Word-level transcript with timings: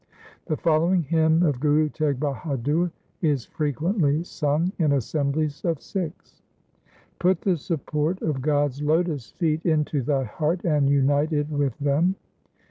3 0.47 0.55
The 0.55 0.57
following 0.59 1.03
hymn 1.03 1.43
of 1.43 1.59
Guru 1.59 1.87
Teg 1.87 2.19
Bahadur 2.19 2.89
is 3.21 3.45
frequently 3.45 4.23
sung 4.23 4.71
in 4.79 4.93
assemblies 4.93 5.63
of 5.63 5.79
Sikhs:— 5.79 6.41
Put 7.19 7.41
the 7.41 7.55
support 7.55 8.19
of 8.23 8.41
God's 8.41 8.81
lotus 8.81 9.29
feet 9.33 9.61
into 9.63 10.01
thy 10.01 10.23
heart, 10.23 10.65
and 10.65 10.89
unite 10.89 11.33
it 11.33 11.49
with 11.51 11.77
them. 11.77 12.15